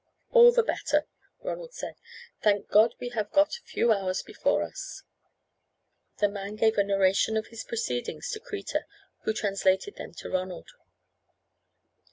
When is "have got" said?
3.09-3.55